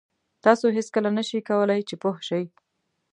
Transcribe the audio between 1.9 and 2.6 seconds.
پوه شئ.